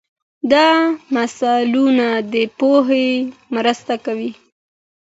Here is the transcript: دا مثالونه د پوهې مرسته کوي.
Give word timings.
دا 0.51 0.69
مثالونه 1.15 2.07
د 2.33 2.35
پوهې 2.57 3.05
مرسته 3.55 3.93
کوي. 4.05 4.31